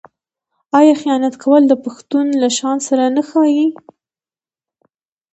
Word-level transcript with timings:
آیا 0.79 0.93
خیانت 1.01 1.35
کول 1.43 1.63
د 1.67 1.73
پښتون 1.85 2.25
له 2.41 2.49
شان 2.57 2.77
سره 2.87 3.03
نه 3.15 3.21
ښايي؟ 3.29 3.67